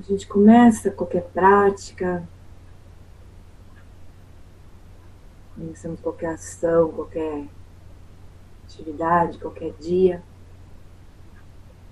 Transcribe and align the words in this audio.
A 0.00 0.02
gente 0.02 0.26
começa 0.26 0.90
qualquer 0.90 1.24
prática, 1.24 2.26
começamos 5.54 6.00
qualquer 6.00 6.30
ação, 6.32 6.90
qualquer 6.90 7.46
atividade, 8.64 9.36
qualquer 9.36 9.74
dia, 9.74 10.22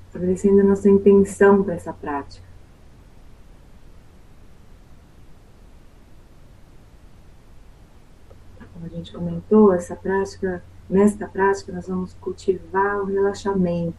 estabelecendo 0.06 0.62
a 0.62 0.64
nossa 0.64 0.88
intenção 0.88 1.62
para 1.62 1.74
essa 1.74 1.92
prática. 1.92 2.48
Como 8.72 8.86
a 8.86 8.88
gente 8.88 9.12
comentou, 9.12 9.74
essa 9.74 9.94
prática, 9.94 10.64
nesta 10.88 11.28
prática 11.28 11.74
nós 11.74 11.86
vamos 11.86 12.14
cultivar 12.14 13.02
o 13.02 13.04
relaxamento, 13.04 13.98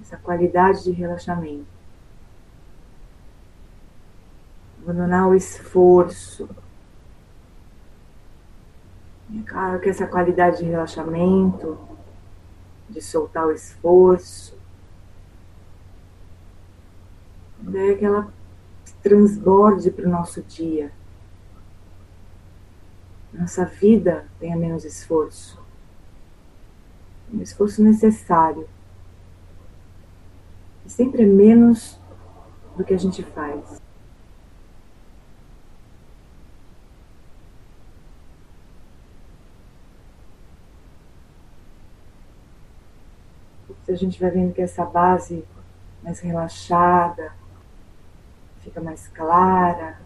essa 0.00 0.16
qualidade 0.16 0.84
de 0.84 0.90
relaxamento. 0.90 1.79
Abandonar 4.82 5.28
o 5.28 5.34
esforço, 5.34 6.48
é 9.38 9.42
claro 9.48 9.80
que 9.80 9.88
essa 9.88 10.06
qualidade 10.06 10.58
de 10.58 10.64
relaxamento, 10.64 11.78
de 12.88 13.00
soltar 13.00 13.46
o 13.46 13.52
esforço, 13.52 14.58
é 17.72 17.94
que 17.94 18.04
ela 18.04 18.32
transborde 19.02 19.90
para 19.90 20.06
o 20.06 20.10
nosso 20.10 20.42
dia. 20.42 20.90
Nossa 23.32 23.64
vida 23.64 24.26
tenha 24.40 24.56
menos 24.56 24.84
esforço. 24.84 25.62
Um 27.32 27.40
esforço 27.40 27.82
necessário. 27.82 28.68
E 30.84 30.90
sempre 30.90 31.22
é 31.22 31.26
menos 31.26 32.00
do 32.76 32.84
que 32.84 32.92
a 32.92 32.98
gente 32.98 33.22
faz. 33.22 33.80
A 43.88 43.94
gente 43.94 44.20
vai 44.20 44.30
vendo 44.30 44.52
que 44.52 44.62
essa 44.62 44.84
base 44.84 45.44
mais 46.02 46.20
relaxada 46.20 47.32
fica 48.60 48.80
mais 48.80 49.08
clara, 49.08 49.98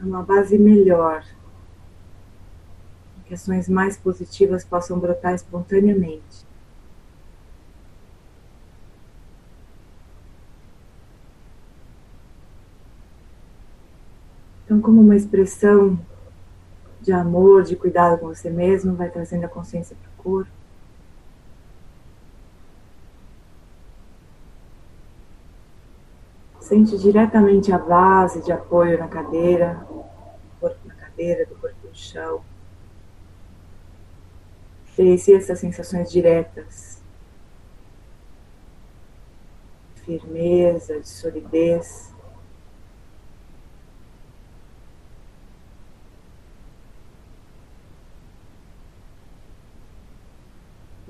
é 0.00 0.04
uma 0.04 0.22
base 0.22 0.58
melhor, 0.58 1.24
que 3.26 3.34
ações 3.34 3.68
mais 3.68 3.96
positivas 3.96 4.64
possam 4.64 4.98
brotar 4.98 5.34
espontaneamente. 5.34 6.44
Então, 14.64 14.80
como 14.80 15.00
uma 15.00 15.16
expressão 15.16 15.98
de 17.00 17.12
amor, 17.12 17.62
de 17.62 17.76
cuidado 17.76 18.18
com 18.18 18.28
você 18.28 18.50
mesmo, 18.50 18.94
vai 18.94 19.10
trazendo 19.10 19.44
a 19.44 19.48
consciência 19.48 19.96
para 19.96 20.10
o 20.10 20.22
corpo. 20.22 20.59
Sente 26.70 26.96
diretamente 26.96 27.72
a 27.72 27.78
base 27.78 28.40
de 28.42 28.52
apoio 28.52 28.96
na 28.96 29.08
cadeira, 29.08 29.84
do 29.88 30.04
corpo 30.60 30.78
na 30.86 30.94
cadeira, 30.94 31.44
do 31.44 31.56
corpo 31.56 31.76
no 31.82 31.92
chão. 31.92 32.44
Experiencia 34.86 35.36
essas 35.36 35.58
sensações 35.58 36.12
diretas. 36.12 37.02
De 39.96 40.02
firmeza, 40.02 41.00
de 41.00 41.08
solidez. 41.08 42.14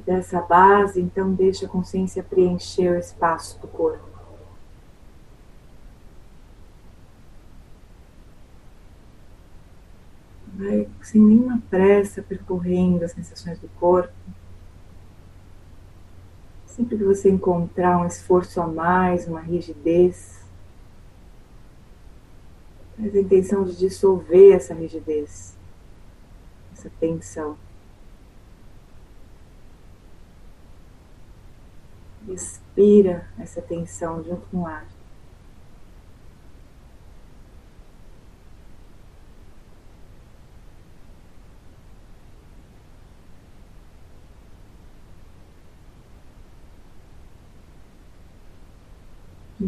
dessa 0.07 0.41
base, 0.41 1.03
então 1.03 1.35
deixa 1.35 1.67
a 1.67 1.69
consciência 1.69 2.23
preencher 2.23 2.93
o 2.93 2.99
espaço 2.99 3.61
do 3.61 3.69
corpo. 3.69 4.10
Vai 10.61 10.89
sem 11.03 11.23
nenhuma 11.23 11.63
pressa 11.71 12.23
percorrendo 12.23 13.05
as 13.05 13.13
sensações 13.13 13.59
do 13.59 13.69
corpo. 13.81 14.13
Sempre 16.67 16.99
que 16.99 17.05
você 17.05 17.31
encontrar 17.31 17.99
um 17.99 18.07
esforço 18.07 18.61
a 18.61 18.67
mais, 18.67 19.27
uma 19.27 19.41
rigidez, 19.41 20.45
faz 22.97 23.15
a 23.15 23.19
intenção 23.19 23.65
de 23.65 23.77
dissolver 23.77 24.55
essa 24.55 24.75
rigidez, 24.75 25.57
essa 26.73 26.91
tensão. 27.01 27.57
Respira 32.27 33.27
essa 33.39 33.61
tensão 33.63 34.23
junto 34.23 34.47
com 34.49 34.59
o 34.59 34.67
ar. 34.67 34.87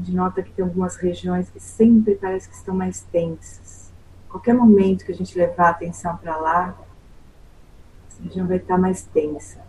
Gente 0.02 0.16
nota 0.16 0.42
que 0.42 0.50
tem 0.50 0.64
algumas 0.64 0.96
regiões 0.96 1.48
que 1.48 1.60
sempre 1.60 2.16
parece 2.16 2.48
que 2.48 2.56
estão 2.56 2.74
mais 2.74 3.02
tensas. 3.02 3.92
Qualquer 4.28 4.54
momento 4.54 5.04
que 5.04 5.12
a 5.12 5.14
gente 5.14 5.38
levar 5.38 5.66
a 5.66 5.70
atenção 5.70 6.16
para 6.16 6.36
lá, 6.36 6.76
essa 8.08 8.22
região 8.22 8.46
vai 8.46 8.56
estar 8.56 8.76
mais 8.76 9.04
tensa. 9.04 9.64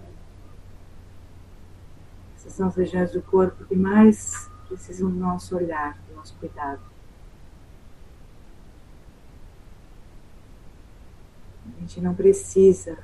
Essas 2.35 2.53
são 2.53 2.67
as 2.67 2.75
regiões 2.75 3.11
do 3.11 3.21
corpo 3.21 3.63
que 3.65 3.75
mais 3.75 4.49
precisam 4.67 5.09
do 5.09 5.17
nosso 5.17 5.55
olhar, 5.55 5.97
do 6.09 6.15
nosso 6.15 6.35
cuidado. 6.35 6.81
A 11.65 11.79
gente 11.79 12.01
não 12.01 12.15
precisa 12.15 12.97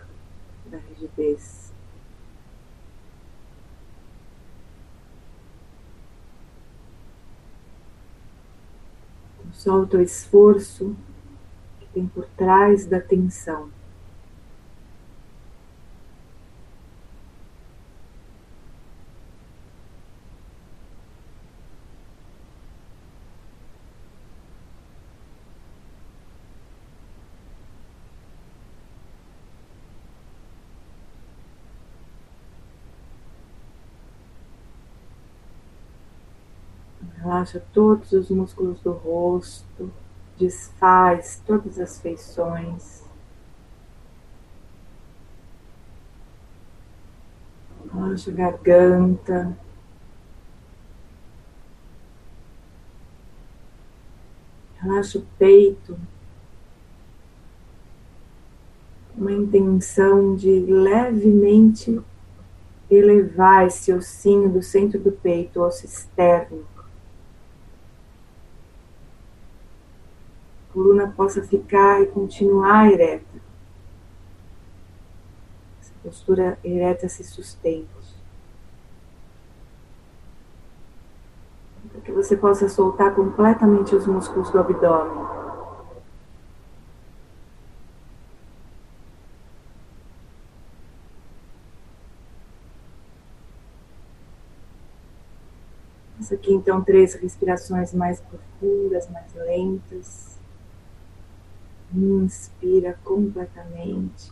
da 0.66 0.78
rigidez. 0.78 1.69
Solta 9.60 9.98
o 9.98 10.02
esforço 10.02 10.96
que 11.82 11.88
tem 11.88 12.08
por 12.08 12.26
trás 12.38 12.86
da 12.86 13.02
tensão. 13.02 13.70
Relaxa 37.40 37.64
todos 37.74 38.12
os 38.12 38.30
músculos 38.30 38.82
do 38.82 38.92
rosto, 38.92 39.90
desfaz 40.38 41.42
todas 41.48 41.80
as 41.80 41.98
feições. 41.98 43.02
Relaxa 47.94 48.30
a 48.30 48.34
garganta. 48.34 49.58
Relaxa 54.82 55.20
o 55.20 55.26
peito. 55.38 55.98
Uma 59.16 59.32
intenção 59.32 60.36
de 60.36 60.60
levemente 60.60 62.02
elevar 62.92 63.66
esse 63.66 63.94
ossinho 63.94 64.50
do 64.50 64.62
centro 64.62 65.00
do 65.00 65.14
peito, 65.14 65.62
osso 65.62 65.86
externo. 65.86 66.68
Coluna 70.74 71.08
possa 71.16 71.44
ficar 71.44 72.02
e 72.02 72.08
continuar 72.08 72.92
ereta. 72.92 73.40
Essa 75.82 75.94
postura 76.04 76.60
ereta 76.64 77.08
se 77.10 77.24
sustente. 77.24 77.88
Para 81.92 82.02
que 82.02 82.12
você 82.12 82.38
possa 82.38 82.70
soltar 82.70 83.16
completamente 83.16 83.96
os 83.96 84.06
músculos 84.06 84.50
do 84.52 84.60
abdômen. 84.60 85.28
Faça 96.18 96.36
aqui 96.36 96.54
então 96.54 96.84
três 96.84 97.16
respirações 97.16 97.94
mais 97.94 98.22
profundas, 98.22 99.10
mais 99.10 99.34
lentas. 99.34 100.39
Inspira 101.94 103.00
completamente. 103.04 104.32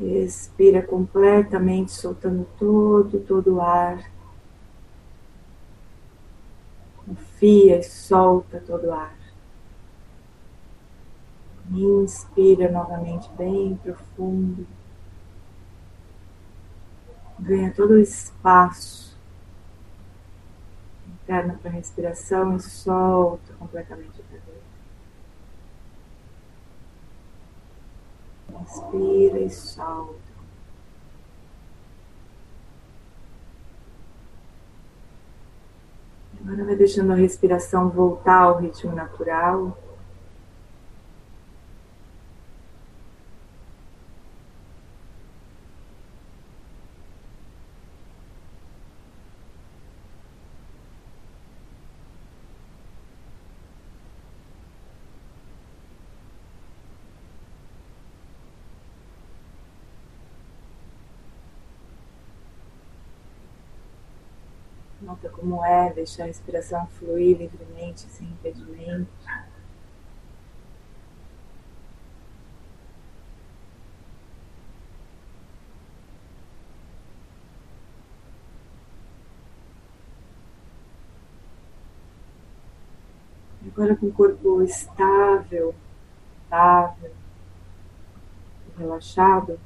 Expira 0.00 0.82
completamente, 0.82 1.92
soltando 1.92 2.46
todo, 2.58 3.20
todo 3.20 3.54
o 3.54 3.60
ar. 3.62 4.10
Confia 7.06 7.78
e 7.78 7.82
solta 7.82 8.60
todo 8.60 8.88
o 8.88 8.92
ar. 8.92 9.16
Inspira 11.70 12.70
novamente 12.70 13.30
bem 13.32 13.76
profundo. 13.76 14.66
Ganha 17.40 17.72
todo 17.72 17.92
o 17.92 17.98
espaço 17.98 19.07
interno 21.28 21.58
para 21.58 21.70
a 21.70 21.74
respiração 21.74 22.56
e 22.56 22.60
solta 22.60 23.52
completamente 23.58 24.18
outra 24.18 24.38
vez. 24.46 24.58
Inspira 28.62 29.38
e 29.38 29.50
solta. 29.50 30.16
Agora 36.40 36.64
vai 36.64 36.76
deixando 36.76 37.12
a 37.12 37.16
respiração 37.16 37.90
voltar 37.90 38.44
ao 38.44 38.58
ritmo 38.58 38.94
natural. 38.94 39.76
Nota 65.00 65.26
como 65.38 65.64
é 65.64 65.92
deixar 65.92 66.24
a 66.24 66.26
respiração 66.26 66.86
fluir 66.88 67.38
livremente, 67.38 68.02
sem 68.02 68.26
impedimento. 68.26 69.08
Agora 83.66 83.94
com 83.96 84.06
o 84.06 84.12
corpo 84.12 84.62
estável, 84.62 85.72
estável, 86.42 87.12
relaxado, 88.76 89.60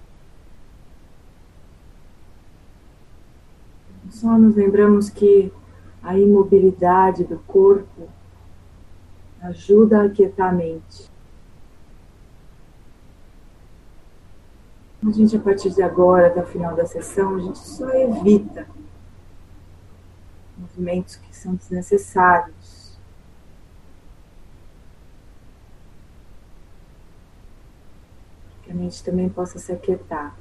Só 4.13 4.39
nos 4.39 4.55
lembramos 4.55 5.09
que 5.09 5.51
a 6.03 6.19
imobilidade 6.19 7.25
do 7.25 7.39
corpo 7.41 8.09
ajuda 9.41 10.03
a 10.03 10.05
aquietar 10.05 10.51
a 10.51 10.53
mente. 10.53 11.11
A 15.05 15.11
gente, 15.11 15.37
a 15.37 15.41
partir 15.41 15.71
de 15.71 15.83
agora, 15.83 16.29
até 16.29 16.41
o 16.41 16.47
final 16.47 16.77
da 16.77 16.87
sessão, 16.87 17.35
a 17.35 17.41
gente 17.41 17.59
só 17.59 17.89
evita 17.91 18.69
movimentos 20.57 21.17
que 21.17 21.37
são 21.37 21.57
desnecessários. 21.57 22.97
Que 28.63 28.71
a 28.71 28.75
mente 28.75 29.03
também 29.03 29.29
possa 29.29 29.59
se 29.59 29.73
aquietar. 29.73 30.37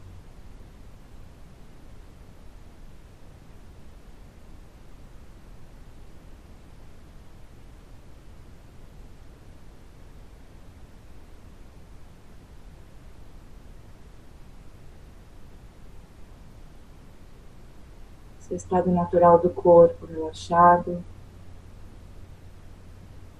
Seu 18.51 18.57
estado 18.57 18.91
natural 18.91 19.39
do 19.39 19.49
corpo 19.49 20.05
relaxado, 20.05 21.01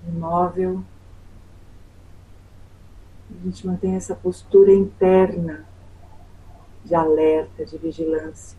imóvel. 0.08 0.82
A 3.30 3.44
gente 3.44 3.68
mantém 3.68 3.96
essa 3.96 4.16
postura 4.16 4.72
interna 4.72 5.66
de 6.86 6.96
alerta, 6.96 7.66
de 7.66 7.78
vigilância. 7.78 8.58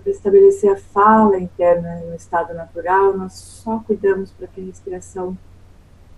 Para 0.00 0.10
estabelecer 0.10 0.72
a 0.72 0.76
fala 0.76 1.38
interna 1.38 2.00
no 2.00 2.14
estado 2.14 2.54
natural, 2.54 3.16
nós 3.16 3.34
só 3.34 3.78
cuidamos 3.80 4.30
para 4.30 4.46
que 4.46 4.60
a 4.60 4.64
respiração 4.64 5.36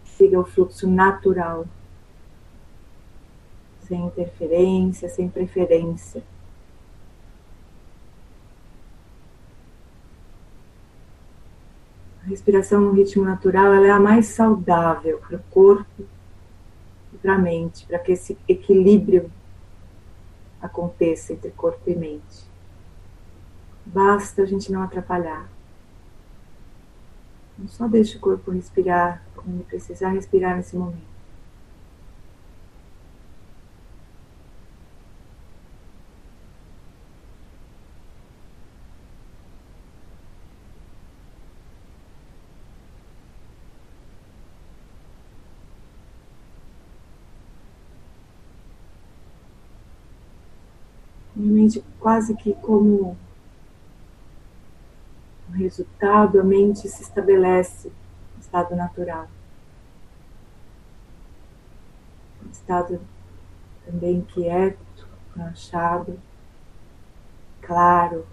siga 0.04 0.38
o 0.38 0.44
fluxo 0.44 0.88
natural, 0.88 1.66
sem 3.80 4.06
interferência, 4.06 5.08
sem 5.08 5.28
preferência. 5.28 6.22
A 12.24 12.28
respiração 12.28 12.80
no 12.80 12.92
ritmo 12.92 13.24
natural 13.24 13.74
ela 13.74 13.86
é 13.86 13.90
a 13.90 13.98
mais 13.98 14.26
saudável 14.26 15.18
para 15.18 15.36
o 15.36 15.42
corpo 15.50 16.04
e 17.12 17.16
para 17.16 17.34
a 17.34 17.38
mente, 17.38 17.84
para 17.84 17.98
que 17.98 18.12
esse 18.12 18.38
equilíbrio 18.48 19.30
aconteça 20.60 21.32
entre 21.32 21.50
corpo 21.50 21.82
e 21.90 21.96
mente. 21.96 22.51
Basta 23.86 24.42
a 24.42 24.46
gente 24.46 24.72
não 24.72 24.82
atrapalhar. 24.82 25.48
Não 27.58 27.68
só 27.68 27.86
deixe 27.88 28.16
o 28.16 28.20
corpo 28.20 28.50
respirar 28.50 29.22
como 29.36 29.56
ele 29.56 29.64
precisar 29.64 30.10
respirar 30.10 30.56
nesse 30.56 30.76
momento. 30.76 31.12
Minha 51.34 51.52
mente 51.52 51.84
quase 51.98 52.34
que 52.36 52.52
como 52.54 53.16
resultado, 55.62 56.40
a 56.40 56.44
mente 56.44 56.88
se 56.88 57.02
estabelece 57.02 57.88
no 58.34 58.40
estado 58.40 58.76
natural. 58.76 59.28
Um 62.44 62.50
estado 62.50 63.00
também 63.84 64.20
quieto, 64.22 65.08
relaxado, 65.34 66.18
claro, 67.60 68.26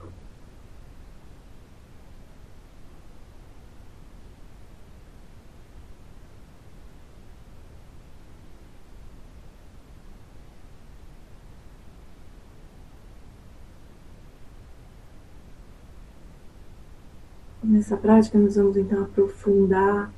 Nessa 17.70 17.96
prática, 17.96 18.36
nós 18.36 18.56
vamos 18.56 18.76
então 18.78 19.04
aprofundar 19.04 20.12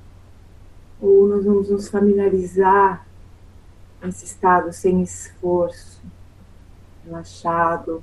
ou 1.01 1.27
nós 1.27 1.43
vamos 1.43 1.70
nos 1.70 1.89
familiarizar 1.89 3.05
nesse 4.01 4.24
estado 4.24 4.72
sem 4.72 5.03
esforço, 5.03 6.01
relaxado, 7.03 8.01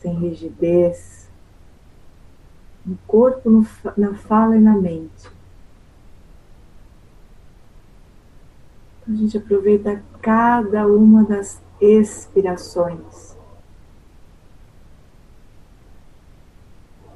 sem 0.00 0.14
rigidez, 0.14 1.28
no 2.86 2.96
corpo, 3.04 3.50
no, 3.50 3.66
na 3.96 4.14
fala 4.14 4.56
e 4.56 4.60
na 4.60 4.76
mente. 4.76 5.28
Então, 9.00 9.12
a 9.12 9.16
gente 9.16 9.36
aproveita 9.36 10.00
cada 10.20 10.86
uma 10.86 11.24
das 11.24 11.60
expirações 11.80 13.31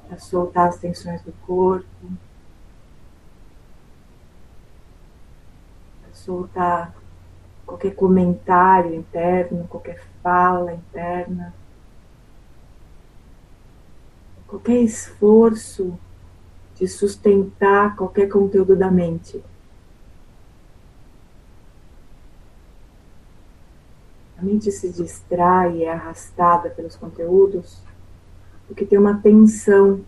para 0.06 0.18
soltar 0.18 0.68
as 0.68 0.78
tensões 0.78 1.22
do 1.22 1.32
corpo, 1.46 1.86
para 6.02 6.14
soltar 6.14 6.94
qualquer 7.64 7.94
comentário 7.94 8.94
interno, 8.94 9.66
qualquer 9.68 10.02
fala 10.22 10.72
interna, 10.72 11.52
qualquer 14.46 14.80
esforço 14.82 15.98
de 16.76 16.86
sustentar 16.86 17.96
qualquer 17.96 18.28
conteúdo 18.28 18.76
da 18.76 18.90
mente. 18.90 19.42
A 24.38 24.42
mente 24.42 24.70
se 24.70 24.92
distrai 24.92 25.84
é 25.84 25.90
arrastada 25.90 26.68
pelos 26.68 26.94
conteúdos 26.94 27.82
porque 28.66 28.84
tem 28.84 28.98
uma 28.98 29.20
tensão, 29.20 30.04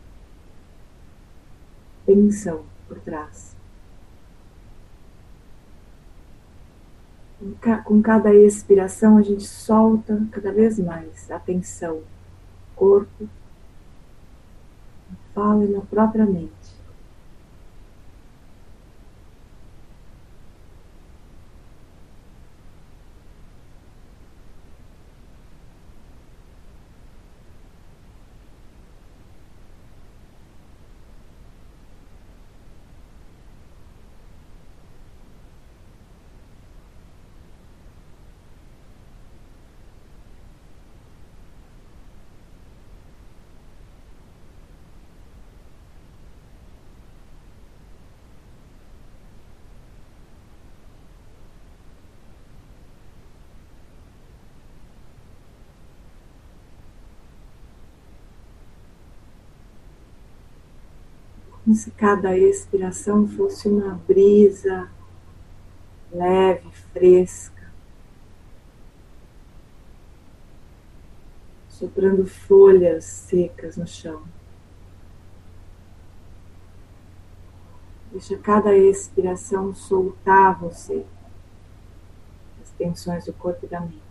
tensão 2.04 2.64
por 2.88 2.98
trás. 3.00 3.56
Com 7.84 8.02
cada 8.02 8.34
expiração, 8.34 9.16
a 9.16 9.22
gente 9.22 9.44
solta 9.44 10.20
cada 10.32 10.52
vez 10.52 10.78
mais 10.78 11.30
a 11.30 11.38
tensão, 11.38 12.02
corpo, 12.74 13.28
fala 15.32 15.64
e 15.64 15.68
na 15.68 15.80
própria 15.82 16.26
mente. 16.26 16.57
Como 61.68 61.76
se 61.76 61.90
cada 61.90 62.34
expiração 62.34 63.28
fosse 63.28 63.68
uma 63.68 64.00
brisa 64.08 64.90
leve, 66.10 66.66
fresca, 66.94 67.70
soprando 71.68 72.26
folhas 72.26 73.04
secas 73.04 73.76
no 73.76 73.86
chão. 73.86 74.22
Deixa 78.12 78.38
cada 78.38 78.74
expiração 78.74 79.74
soltar 79.74 80.58
você, 80.58 81.04
as 82.62 82.70
tensões 82.78 83.26
do 83.26 83.34
corpo 83.34 83.66
e 83.66 83.68
da 83.68 83.82
mente. 83.82 84.07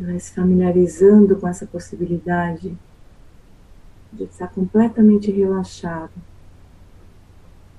Vai 0.00 0.20
se 0.20 0.34
familiarizando 0.34 1.36
com 1.36 1.48
essa 1.48 1.66
possibilidade 1.66 2.76
de 4.12 4.24
estar 4.24 4.48
completamente 4.48 5.30
relaxado, 5.30 6.12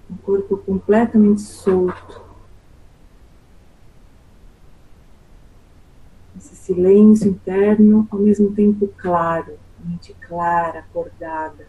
o 0.10 0.18
corpo 0.18 0.58
completamente 0.58 1.42
solto. 1.42 2.22
Esse 6.38 6.56
silêncio 6.56 7.30
interno, 7.30 8.08
ao 8.12 8.20
mesmo 8.20 8.54
tempo 8.54 8.88
claro, 8.98 9.58
mente 9.84 10.16
clara, 10.20 10.80
acordada. 10.80 11.68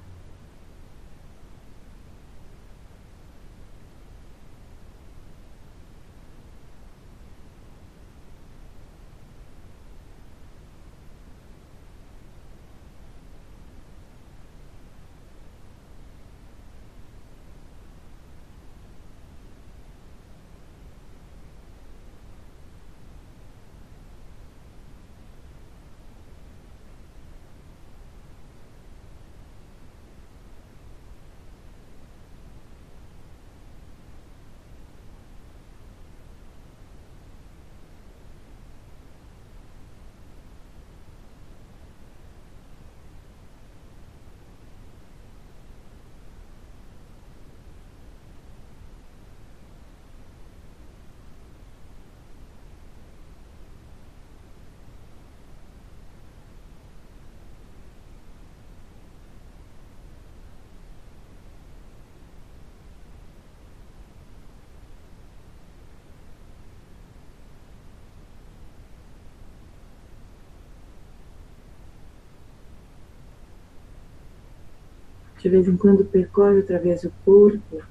De 75.38 75.48
vez 75.48 75.68
em 75.68 75.76
quando 75.76 76.04
percorre 76.04 76.60
através 76.60 77.02
do 77.02 77.12
corpo. 77.24 77.82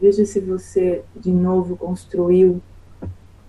Veja 0.00 0.24
se 0.24 0.40
você 0.40 1.02
de 1.16 1.30
novo 1.32 1.76
construiu 1.76 2.62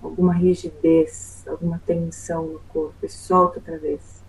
alguma 0.01 0.33
rigidez, 0.33 1.43
alguma 1.47 1.81
tensão 1.85 2.47
no 2.47 2.59
corpo 2.69 2.95
e 3.03 3.09
solta 3.09 3.59
outra 3.59 3.77
vez. 3.77 4.24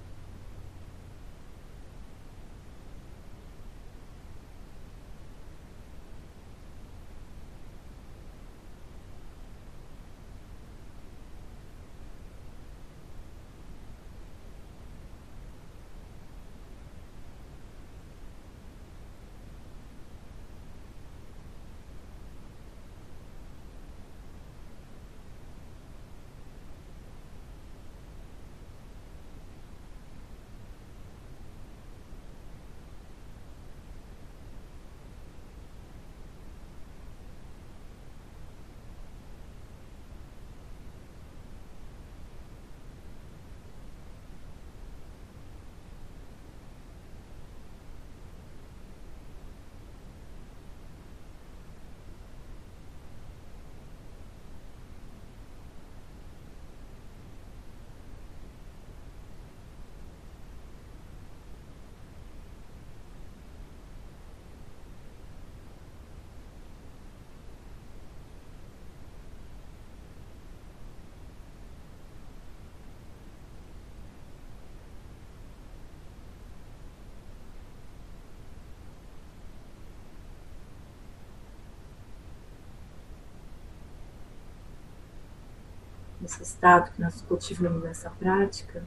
Esse 86.26 86.42
estado 86.42 86.90
que 86.92 87.00
nós 87.00 87.22
cultivamos 87.22 87.82
nessa 87.82 88.10
prática, 88.10 88.84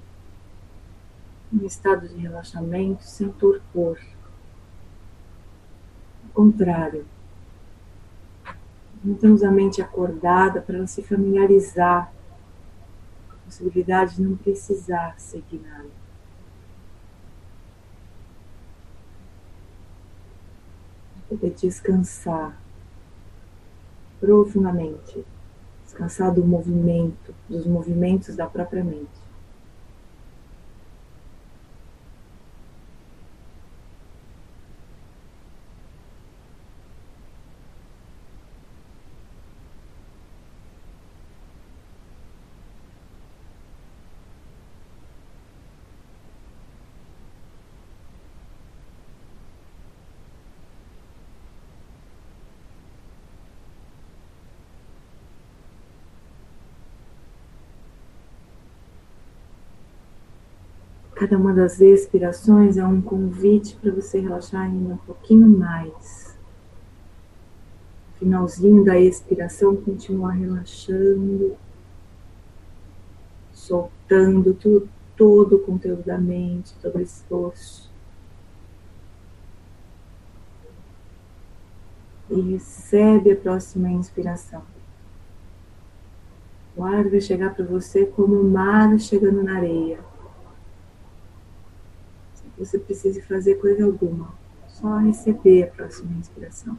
um 1.51 1.65
estado 1.65 2.07
de 2.07 2.15
relaxamento 2.17 3.03
sem 3.03 3.29
torpor. 3.31 3.97
Ao 6.25 6.31
contrário, 6.33 7.05
mantemos 9.03 9.41
a 9.41 9.49
mente 9.49 9.81
acordada 9.81 10.61
para 10.61 10.77
ela 10.77 10.87
se 10.87 11.01
familiarizar 11.01 12.11
com 13.29 13.35
a 13.35 13.39
possibilidade 13.45 14.17
de 14.17 14.21
não 14.21 14.35
precisar 14.35 15.19
seguir 15.19 15.59
nada. 15.59 15.89
Poder 21.27 21.51
descansar 21.51 22.59
profundamente 24.19 25.23
descansar 25.99 26.33
do 26.33 26.45
movimento, 26.45 27.35
dos 27.49 27.65
movimentos 27.65 28.35
da 28.35 28.47
própria 28.47 28.83
mente. 28.83 29.18
Cada 61.19 61.37
uma 61.37 61.53
das 61.53 61.81
expirações 61.81 62.77
é 62.77 62.85
um 62.85 63.01
convite 63.01 63.75
para 63.75 63.91
você 63.91 64.21
relaxar 64.21 64.61
ainda 64.61 64.93
um 64.93 64.97
pouquinho 64.99 65.49
mais. 65.49 66.39
Finalzinho 68.17 68.85
da 68.85 68.97
expiração, 68.97 69.75
continuar 69.75 70.31
relaxando, 70.31 71.57
soltando 73.51 74.53
tudo, 74.53 74.87
todo 75.17 75.57
o 75.57 75.59
conteúdo 75.59 76.03
da 76.03 76.17
mente, 76.17 76.73
todo 76.81 76.95
o 76.95 77.01
esforço. 77.01 77.91
E 82.29 82.39
recebe 82.39 83.33
a 83.33 83.35
próxima 83.35 83.91
inspiração. 83.91 84.63
O 86.77 86.83
ar 86.85 87.09
vai 87.09 87.19
chegar 87.19 87.53
para 87.53 87.65
você 87.65 88.05
como 88.05 88.39
o 88.39 88.49
mar 88.49 88.97
chegando 88.97 89.43
na 89.43 89.57
areia 89.57 90.08
você 92.59 92.77
precise 92.77 93.21
fazer 93.21 93.55
coisa 93.55 93.85
alguma, 93.85 94.33
só 94.67 94.97
receber 94.97 95.63
a 95.63 95.67
próxima 95.67 96.11
inspiração. 96.19 96.77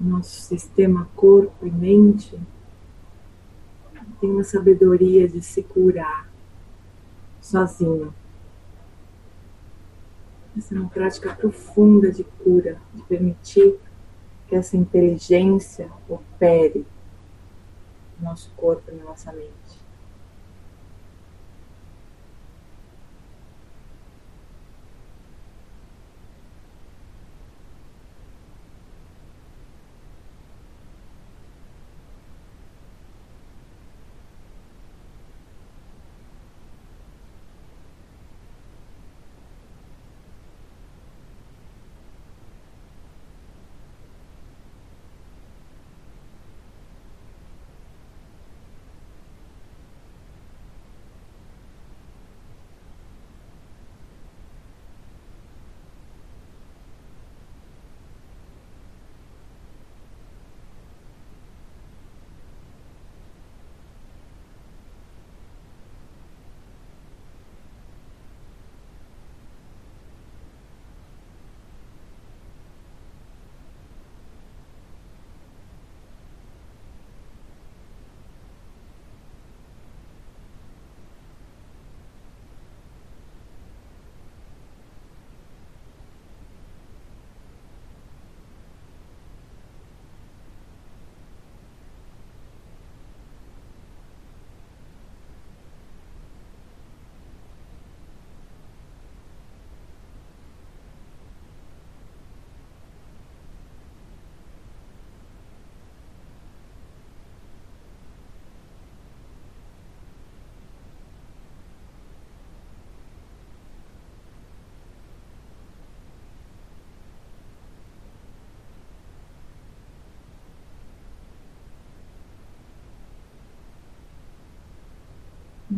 Nosso 0.00 0.40
sistema 0.40 1.08
corpo 1.14 1.66
e 1.66 1.70
mente 1.70 2.38
tem 4.20 4.30
uma 4.30 4.44
sabedoria 4.44 5.26
de 5.26 5.40
se 5.40 5.62
curar 5.62 6.28
sozinho. 7.40 8.14
Essa 10.56 10.74
é 10.74 10.78
uma 10.78 10.90
prática 10.90 11.34
profunda 11.34 12.12
de 12.12 12.22
cura, 12.22 12.78
de 12.92 13.02
permitir 13.04 13.78
que 14.46 14.54
essa 14.54 14.76
inteligência 14.76 15.90
opere 16.08 16.86
no 18.18 18.28
nosso 18.28 18.52
corpo 18.56 18.90
e 18.90 18.94
na 18.94 19.04
nossa 19.04 19.32
mente. 19.32 19.59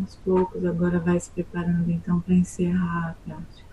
Aos 0.03 0.17
poucos, 0.17 0.67
agora 0.67 0.99
vai 0.99 1.21
se 1.21 1.31
preparando 1.31 1.89
então 1.89 2.21
para 2.21 2.35
encerrar 2.35 3.11
a 3.11 3.15
prática. 3.25 3.72